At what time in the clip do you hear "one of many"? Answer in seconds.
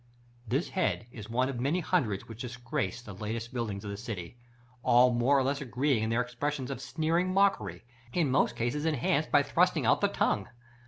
1.29-1.79